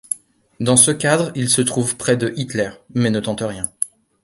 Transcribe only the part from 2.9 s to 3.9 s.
mais ne tente rien.